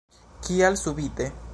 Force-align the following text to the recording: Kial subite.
Kial 0.47 0.81
subite. 0.85 1.31